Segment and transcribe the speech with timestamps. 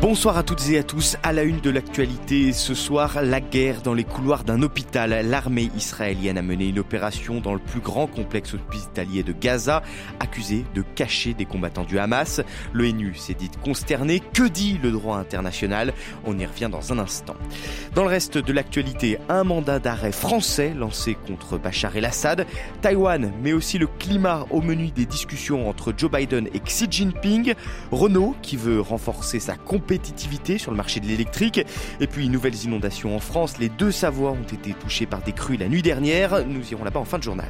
[0.00, 1.16] Bonsoir à toutes et à tous.
[1.24, 5.26] À la une de l'actualité ce soir, la guerre dans les couloirs d'un hôpital.
[5.26, 9.82] L'armée israélienne a mené une opération dans le plus grand complexe hospitalier de Gaza,
[10.20, 12.40] accusé de cacher des combattants du Hamas.
[12.72, 14.20] L'ONU s'est dit consterné.
[14.20, 15.92] Que dit le droit international?
[16.24, 17.34] On y revient dans un instant.
[17.96, 22.46] Dans le reste de l'actualité, un mandat d'arrêt français lancé contre Bachar el-Assad.
[22.82, 27.54] Taïwan, mais aussi le climat au menu des discussions entre Joe Biden et Xi Jinping.
[27.90, 31.64] Renault qui veut renforcer sa compétence compétitivité sur le marché de l'électrique.
[31.98, 33.58] Et puis, nouvelles inondations en France.
[33.58, 36.44] Les deux Savoies ont été touchés par des crues la nuit dernière.
[36.46, 37.48] Nous irons là-bas en fin de journal.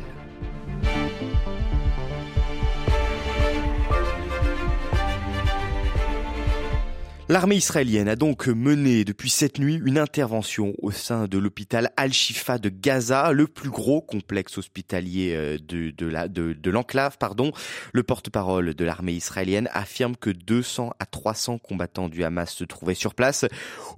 [7.30, 12.56] L'armée israélienne a donc mené depuis cette nuit une intervention au sein de l'hôpital Al-Shifa
[12.56, 17.18] de Gaza, le plus gros complexe hospitalier euh, de, de, la, de, de l'enclave.
[17.18, 17.52] Pardon.
[17.92, 22.94] Le porte-parole de l'armée israélienne affirme que 200 à 300 combattants du Hamas se trouvaient
[22.94, 23.44] sur place,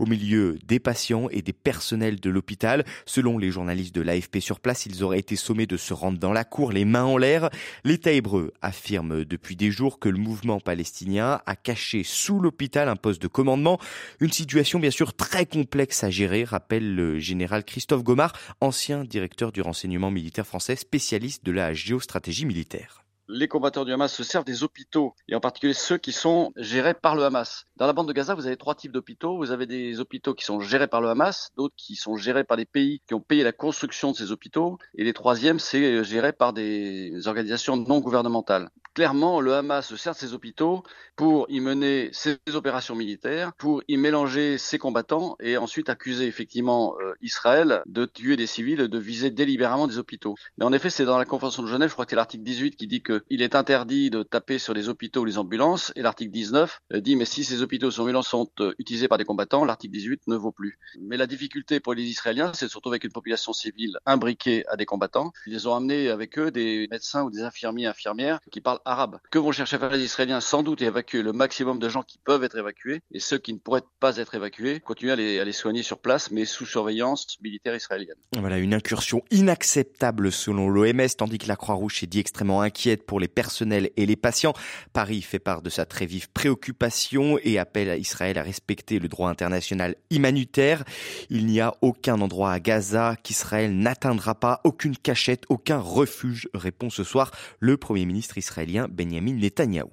[0.00, 2.84] au milieu des patients et des personnels de l'hôpital.
[3.06, 6.32] Selon les journalistes de l'AFP sur place, ils auraient été sommés de se rendre dans
[6.32, 7.48] la cour, les mains en l'air.
[7.84, 12.96] L'État hébreu affirme depuis des jours que le mouvement palestinien a caché sous l'hôpital un
[12.96, 13.78] poste de commandement.
[14.18, 19.52] Une situation bien sûr très complexe à gérer, rappelle le général Christophe Gomard, ancien directeur
[19.52, 24.44] du renseignement militaire français, spécialiste de la géostratégie militaire les combattants du Hamas se servent
[24.44, 27.66] des hôpitaux, et en particulier ceux qui sont gérés par le Hamas.
[27.76, 29.36] Dans la bande de Gaza, vous avez trois types d'hôpitaux.
[29.36, 32.56] Vous avez des hôpitaux qui sont gérés par le Hamas, d'autres qui sont gérés par
[32.56, 36.32] des pays qui ont payé la construction de ces hôpitaux, et les troisièmes, c'est géré
[36.32, 38.68] par des organisations non gouvernementales
[39.00, 40.82] clairement, le Hamas se sert de ses hôpitaux
[41.16, 46.96] pour y mener ses opérations militaires, pour y mélanger ses combattants et ensuite accuser effectivement
[47.00, 50.34] euh, Israël de tuer des civils, de viser délibérément des hôpitaux.
[50.58, 52.76] Mais en effet, c'est dans la Convention de Genève, je crois que c'est l'article 18
[52.76, 56.32] qui dit qu'il est interdit de taper sur les hôpitaux ou les ambulances, et l'article
[56.32, 59.24] 19 euh, dit mais si ces hôpitaux ou ces ambulances sont euh, utilisés par des
[59.24, 60.78] combattants, l'article 18 ne vaut plus.
[61.00, 64.84] Mais la difficulté pour les Israéliens, c'est surtout avec une population civile imbriquée à des
[64.84, 65.32] combattants.
[65.46, 69.18] Ils ont amené avec eux des médecins ou des infirmiers, infirmières qui parlent arabe.
[69.30, 72.18] Que vont chercher à faire les Israéliens Sans doute évacuer le maximum de gens qui
[72.18, 75.44] peuvent être évacués et ceux qui ne pourraient pas être évacués, continuer à les, à
[75.44, 78.16] les soigner sur place, mais sous surveillance militaire israélienne.
[78.36, 83.20] Voilà, une incursion inacceptable selon l'OMS, tandis que la Croix-Rouge est dit extrêmement inquiète pour
[83.20, 84.54] les personnels et les patients.
[84.92, 89.08] Paris fait part de sa très vive préoccupation et appelle à Israël à respecter le
[89.08, 90.84] droit international humanitaire.
[91.28, 96.90] Il n'y a aucun endroit à Gaza qu'Israël n'atteindra pas, aucune cachette, aucun refuge, répond
[96.90, 97.30] ce soir
[97.60, 99.90] le Premier ministre israélien Benjamin Netanyahou.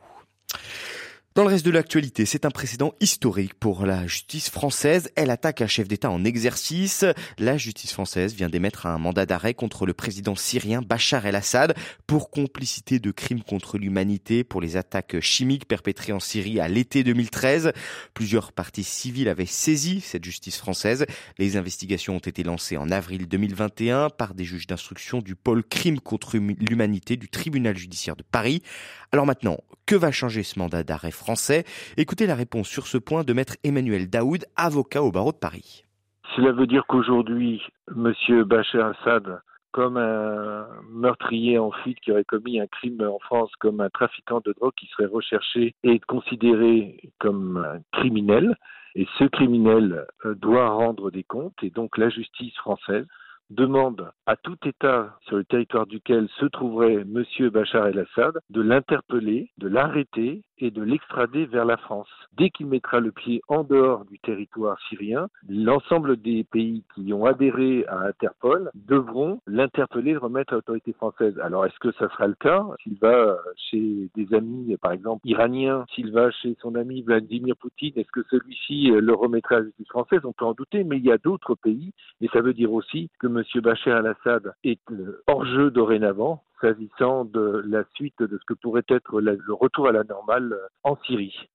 [1.38, 5.12] Dans le reste de l'actualité, c'est un précédent historique pour la justice française.
[5.16, 7.06] Elle attaque un chef d'État en exercice.
[7.38, 11.76] La justice française vient d'émettre un mandat d'arrêt contre le président syrien Bachar el-Assad
[12.08, 17.04] pour complicité de crimes contre l'humanité pour les attaques chimiques perpétrées en Syrie à l'été
[17.04, 17.72] 2013.
[18.16, 21.06] Plusieurs parties civiles avaient saisi cette justice française.
[21.38, 26.00] Les investigations ont été lancées en avril 2021 par des juges d'instruction du pôle crimes
[26.00, 28.64] contre l'humanité du tribunal judiciaire de Paris.
[29.12, 31.27] Alors maintenant, que va changer ce mandat d'arrêt français?
[31.98, 35.84] Écoutez la réponse sur ce point de maître Emmanuel Daoud, avocat au barreau de Paris.
[36.36, 37.62] Cela veut dire qu'aujourd'hui,
[37.96, 38.14] M.
[38.44, 43.82] Bachar Assad, comme un meurtrier en fuite qui aurait commis un crime en France, comme
[43.82, 48.56] un trafiquant de drogue qui serait recherché et considéré comme un criminel.
[48.96, 53.06] Et ce criminel euh, doit rendre des comptes et donc la justice française
[53.50, 57.24] demande à tout État sur le territoire duquel se trouverait M.
[57.50, 62.10] Bachar el-Assad de l'interpeller, de l'arrêter et de l'extrader vers la France.
[62.34, 67.26] Dès qu'il mettra le pied en dehors du territoire syrien, l'ensemble des pays qui ont
[67.26, 71.38] adhéré à Interpol devront l'interpeller le remettre à l'autorité française.
[71.40, 72.66] Alors est-ce que ça sera le cas?
[72.84, 77.94] S'il va chez des amis, par exemple, iraniens, s'il va chez son ami Vladimir Poutine,
[77.96, 80.22] est-ce que celui-ci le remettra à la justice française?
[80.24, 83.10] On peut en douter, mais il y a d'autres pays, et ça veut dire aussi
[83.20, 83.37] que M.
[83.62, 84.82] Bachar al-Assad est
[85.28, 89.92] hors jeu dorénavant s'agissant de la suite de ce que pourrait être le retour à
[89.92, 91.48] la normale en Syrie.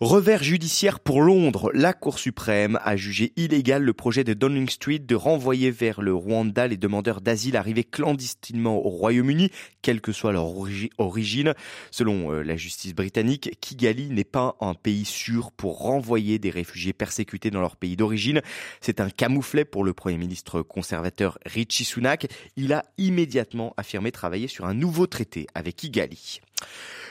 [0.00, 5.00] Revers judiciaire pour Londres, la Cour suprême a jugé illégal le projet de Downing Street
[5.00, 9.50] de renvoyer vers le Rwanda les demandeurs d'asile arrivés clandestinement au Royaume-Uni,
[9.82, 10.54] quelle que soit leur
[10.98, 11.52] origine.
[11.90, 16.92] Selon euh, la justice britannique, Kigali n'est pas un pays sûr pour renvoyer des réfugiés
[16.92, 18.40] persécutés dans leur pays d'origine.
[18.80, 22.28] C'est un camouflet pour le Premier ministre conservateur Richie Sunak.
[22.54, 26.40] Il a immédiatement affirmé travailler sur un nouveau traité avec Kigali.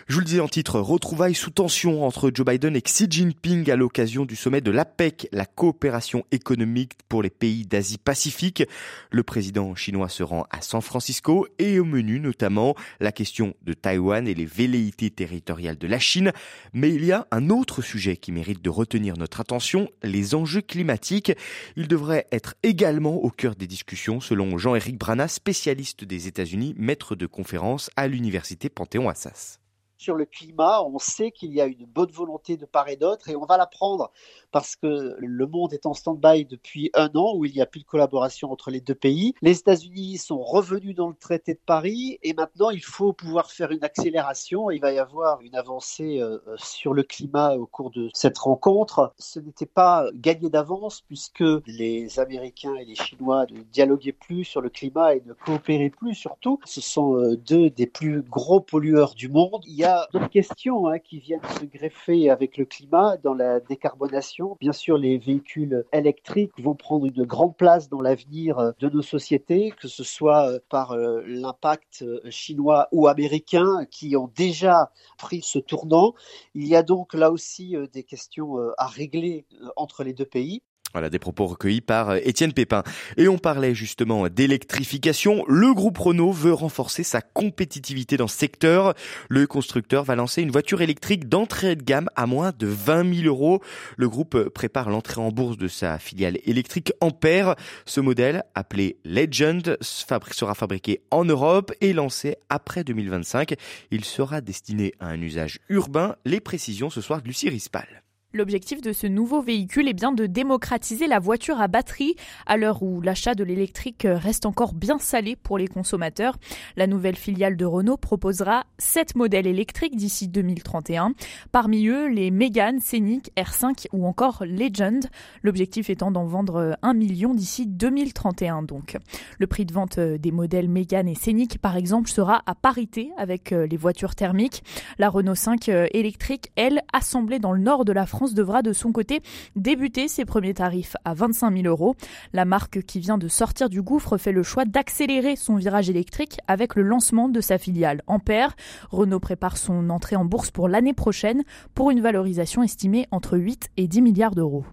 [0.08, 3.70] Je vous le disais en titre, retrouvailles sous tension entre Joe Biden et Xi Jinping
[3.70, 8.64] à l'occasion du sommet de l'APEC, la coopération économique pour les pays d'Asie-Pacifique.
[9.12, 13.74] Le président chinois se rend à San Francisco et au menu notamment la question de
[13.74, 16.32] Taïwan et les velléités territoriales de la Chine.
[16.72, 20.62] Mais il y a un autre sujet qui mérite de retenir notre attention, les enjeux
[20.62, 21.34] climatiques.
[21.76, 27.18] Ils devraient être également au cœur des discussions selon Jean-Éric Brana, spécialiste des États-Unis, maître
[27.18, 29.60] de conférence à l'université Panthéon-Assas
[29.98, 33.30] sur le climat, on sait qu'il y a une bonne volonté de part et d'autre
[33.30, 34.12] et on va la prendre
[34.52, 37.82] parce que le monde est en stand-by depuis un an où il n'y a plus
[37.82, 39.34] de collaboration entre les deux pays.
[39.42, 43.72] Les États-Unis sont revenus dans le traité de Paris et maintenant il faut pouvoir faire
[43.72, 44.72] une accélération.
[44.72, 49.14] Il va y avoir une avancée euh, sur le climat au cours de cette rencontre.
[49.18, 54.62] Ce n'était pas gagné d'avance puisque les Américains et les Chinois ne dialoguaient plus sur
[54.62, 56.60] le climat et ne coopéraient plus surtout.
[56.66, 59.64] Ce sont euh, deux des plus gros pollueurs du monde.
[60.12, 64.58] D'autres questions hein, qui viennent se greffer avec le climat dans la décarbonation.
[64.60, 69.02] Bien sûr, les véhicules électriques vont prendre une grande place dans l'avenir euh, de nos
[69.02, 75.42] sociétés, que ce soit euh, par euh, l'impact chinois ou américain qui ont déjà pris
[75.42, 76.14] ce tournant.
[76.54, 79.46] Il y a donc là aussi des questions à régler
[79.76, 80.62] entre les deux pays.
[80.94, 82.84] Voilà des propos recueillis par euh, Étienne Pépin.
[83.18, 85.44] Et on parlait justement d'électrification.
[85.48, 88.94] Le groupe Renault veut renforcer sa compétitivité dans ce secteur.
[89.30, 93.28] Le constructeur va lancer une voiture électrique d'entrée de gamme à moins de 20 000
[93.28, 93.62] euros.
[93.98, 97.56] Le groupe prépare l'entrée en bourse de sa filiale électrique Ampère.
[97.86, 103.56] Ce modèle, appelé Legend, sera fabriqué en Europe et lancé après 2025.
[103.92, 106.16] Il sera destiné à un usage urbain.
[106.26, 108.07] Les précisions ce soir de Lucie Rispal.
[108.38, 112.84] L'objectif de ce nouveau véhicule est bien de démocratiser la voiture à batterie à l'heure
[112.84, 116.38] où l'achat de l'électrique reste encore bien salé pour les consommateurs.
[116.76, 121.14] La nouvelle filiale de Renault proposera 7 modèles électriques d'ici 2031.
[121.52, 125.04] Parmi eux, les Mégane, Scénic, R5 ou encore Legend.
[125.42, 128.98] L'objectif étant d'en vendre 1 million d'ici 2031 donc.
[129.40, 133.50] Le prix de vente des modèles Mégane et Scénic par exemple sera à parité avec
[133.50, 134.64] les voitures thermiques.
[135.00, 138.92] La Renault 5 électrique, elle, assemblée dans le nord de la France, Devra de son
[138.92, 139.22] côté
[139.56, 141.96] débuter ses premiers tarifs à 25 000 euros.
[142.34, 146.40] La marque qui vient de sortir du gouffre fait le choix d'accélérer son virage électrique
[146.48, 148.56] avec le lancement de sa filiale Ampère.
[148.92, 151.44] Renault prépare son entrée en bourse pour l'année prochaine
[151.74, 154.66] pour une valorisation estimée entre 8 et 10 milliards d'euros.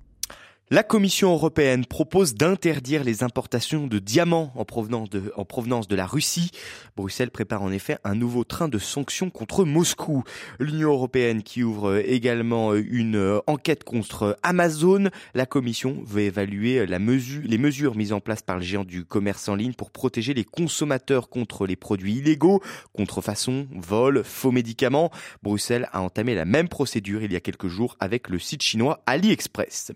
[0.74, 5.94] La Commission européenne propose d'interdire les importations de diamants en provenance de, en provenance de
[5.94, 6.50] la Russie.
[6.96, 10.24] Bruxelles prépare en effet un nouveau train de sanctions contre Moscou.
[10.58, 15.10] L'Union européenne qui ouvre également une enquête contre Amazon.
[15.34, 19.04] La Commission veut évaluer la mesure, les mesures mises en place par le géant du
[19.04, 22.60] commerce en ligne pour protéger les consommateurs contre les produits illégaux,
[22.94, 25.12] contrefaçon, vol, faux médicaments.
[25.40, 29.04] Bruxelles a entamé la même procédure il y a quelques jours avec le site chinois
[29.06, 29.92] AliExpress.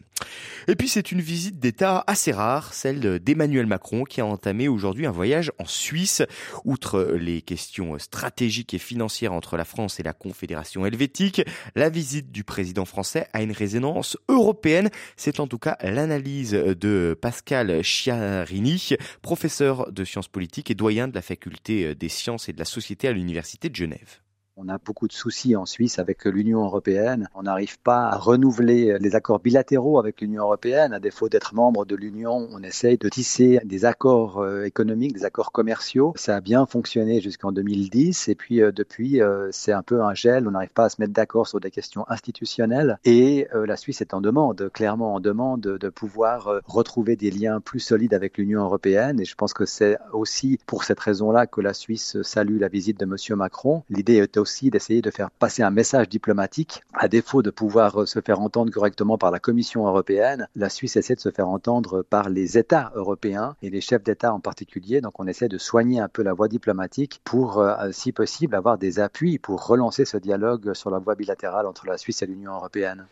[0.71, 5.07] Et puis c'est une visite d'État assez rare, celle d'Emmanuel Macron qui a entamé aujourd'hui
[5.07, 6.23] un voyage en Suisse.
[6.67, 11.41] Outre les questions stratégiques et financières entre la France et la Confédération helvétique,
[11.75, 14.91] la visite du président français a une résonance européenne.
[15.17, 18.91] C'est en tout cas l'analyse de Pascal Chiarini,
[19.23, 23.09] professeur de sciences politiques et doyen de la faculté des sciences et de la société
[23.09, 24.21] à l'Université de Genève.
[24.61, 27.29] On a beaucoup de soucis en Suisse avec l'Union européenne.
[27.37, 30.93] On n'arrive pas à renouveler les accords bilatéraux avec l'Union européenne.
[30.93, 35.25] À défaut d'être membre de l'Union, on essaye de tisser des accords euh, économiques, des
[35.25, 36.13] accords commerciaux.
[36.17, 38.27] Ça a bien fonctionné jusqu'en 2010.
[38.27, 40.49] Et puis euh, depuis, euh, c'est un peu un gel.
[40.49, 42.99] On n'arrive pas à se mettre d'accord sur des questions institutionnelles.
[43.05, 47.79] Et la Suisse est en demande, clairement en demande de pouvoir retrouver des liens plus
[47.79, 49.21] solides avec l'Union européenne.
[49.21, 52.99] Et je pense que c'est aussi pour cette raison-là que la Suisse salue la visite
[52.99, 53.37] de M.
[53.37, 53.85] Macron.
[53.89, 54.41] L'idée était
[54.71, 56.83] d'essayer de faire passer un message diplomatique.
[56.93, 60.97] À défaut de pouvoir euh, se faire entendre correctement par la Commission européenne, la Suisse
[60.97, 65.01] essaie de se faire entendre par les États européens et les chefs d'État en particulier.
[65.01, 68.79] Donc on essaie de soigner un peu la voie diplomatique pour, euh, si possible, avoir
[68.79, 72.55] des appuis pour relancer ce dialogue sur la voie bilatérale entre la Suisse et l'Union
[72.55, 73.07] européenne.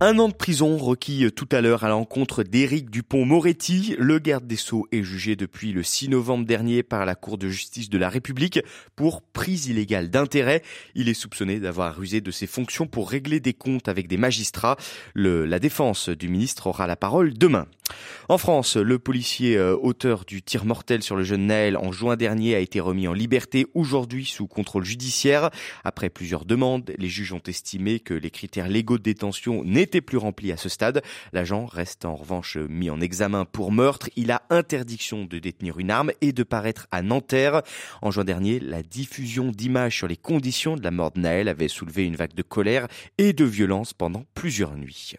[0.00, 3.96] Un an de prison requis tout à l'heure à l'encontre d'Éric Dupont-Moretti.
[3.98, 7.48] Le garde des Sceaux est jugé depuis le 6 novembre dernier par la Cour de
[7.48, 8.60] justice de la République
[8.94, 10.62] pour prise illégale d'intérêt.
[10.94, 14.76] Il est soupçonné d'avoir usé de ses fonctions pour régler des comptes avec des magistrats.
[15.14, 17.66] Le, la défense du ministre aura la parole demain.
[18.28, 22.16] En France, le policier euh, auteur du tir mortel sur le jeune Naël en juin
[22.16, 25.50] dernier a été remis en liberté aujourd'hui sous contrôle judiciaire.
[25.84, 30.00] Après plusieurs demandes, les juges ont estimé que les critères légaux de détention n'étaient n'était
[30.02, 31.02] plus rempli à ce stade.
[31.32, 34.10] L'agent reste en revanche mis en examen pour meurtre.
[34.16, 37.62] Il a interdiction de détenir une arme et de paraître à Nanterre.
[38.02, 41.68] En juin dernier, la diffusion d'images sur les conditions de la mort de Naël avait
[41.68, 45.14] soulevé une vague de colère et de violence pendant plusieurs nuits.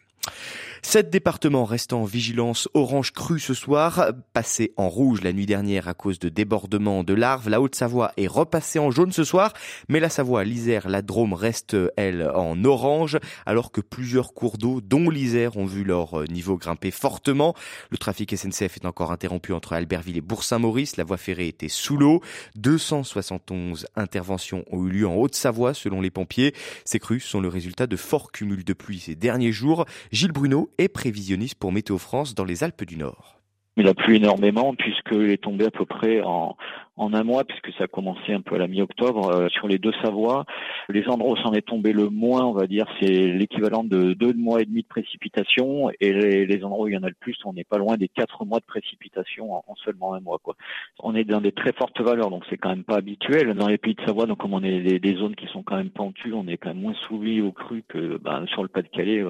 [0.81, 5.87] Sept départements restent en vigilance orange crue ce soir, passé en rouge la nuit dernière
[5.87, 7.49] à cause de débordements de larves.
[7.49, 9.53] La Haute-Savoie est repassée en jaune ce soir,
[9.87, 14.81] mais la Savoie, l'Isère, la Drôme restent, elles, en orange, alors que plusieurs cours d'eau,
[14.81, 17.53] dont l'Isère, ont vu leur niveau grimper fortement.
[17.91, 20.97] Le trafic SNCF est encore interrompu entre Albertville et Bourg-Saint-Maurice.
[20.97, 22.21] La voie ferrée était sous l'eau.
[22.55, 26.53] 271 interventions ont eu lieu en Haute-Savoie, selon les pompiers.
[26.85, 29.85] Ces crues sont le résultat de forts cumuls de pluie ces derniers jours.
[30.11, 33.39] Gilles Bruno et prévisionniste pour Météo France dans les Alpes du Nord.
[33.77, 36.57] Il a plu énormément puisqu'il est tombé à peu près en,
[36.99, 39.77] en un mois, puisque ça a commencé un peu à la mi-octobre, euh, sur les
[39.77, 40.45] deux Savoies.
[40.89, 44.33] Les endroits où s'en est tombé le moins, on va dire, c'est l'équivalent de deux
[44.33, 47.37] mois et demi de précipitation, et les, endroits où il y en a le plus,
[47.45, 50.39] on n'est pas loin des quatre mois de précipitation en, seulement un mois.
[50.43, 50.57] Quoi.
[50.99, 53.53] On est dans des très fortes valeurs, donc c'est quand même pas habituel.
[53.53, 55.91] Dans les pays de Savoie, donc comme on est des, zones qui sont quand même
[55.91, 59.23] pentues, on est quand même moins soumis au cru que bah, sur le Pas-de-Calais.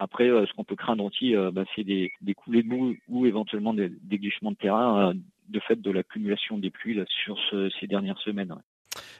[0.00, 2.94] Après, euh, ce qu'on peut craindre aussi, euh, bah, c'est des, des coulées de boue
[3.08, 5.12] ou éventuellement des, des glissements de terrain
[5.48, 7.38] de fait de l'accumulation des pluies là, sur
[7.80, 8.54] ces dernières semaines.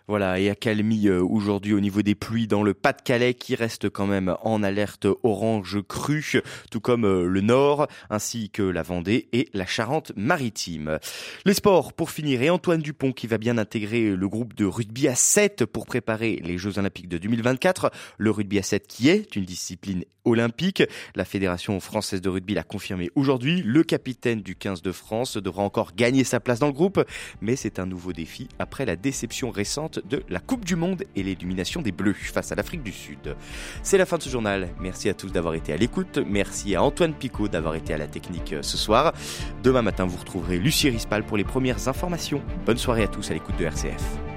[0.09, 4.06] Voilà, et accalmie euh, aujourd'hui au niveau des pluies dans le Pas-de-Calais qui reste quand
[4.06, 9.49] même en alerte orange crue, tout comme euh, le Nord, ainsi que la Vendée et
[9.52, 10.99] la Charente-Maritime.
[11.45, 15.09] Les sports pour finir, et Antoine Dupont qui va bien intégrer le groupe de rugby
[15.09, 17.90] à 7 pour préparer les Jeux Olympiques de 2024.
[18.18, 20.83] Le rugby à 7 qui est une discipline olympique.
[21.14, 23.62] La Fédération française de rugby l'a confirmé aujourd'hui.
[23.64, 27.02] Le capitaine du 15 de France devra encore gagner sa place dans le groupe,
[27.40, 31.23] mais c'est un nouveau défi après la déception récente de la Coupe du Monde et
[31.23, 33.37] l'élimination des Bleus face à l'Afrique du Sud.
[33.83, 34.68] C'est la fin de ce journal.
[34.80, 36.18] Merci à tous d'avoir été à l'écoute.
[36.18, 39.12] Merci à Antoine Picot d'avoir été à la technique euh, ce soir.
[39.62, 42.42] Demain matin, vous retrouverez Lucie Rispal pour les premières informations.
[42.64, 44.36] Bonne soirée à tous à l'écoute de RCF.